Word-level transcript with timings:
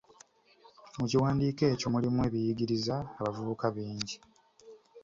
Mu 0.97 1.05
kiwandiiko 1.09 1.63
ekyo 1.73 1.87
mulimu 1.93 2.19
ebiyigiriza 2.27 2.95
abavubuka 3.19 3.65
bingi. 3.75 4.15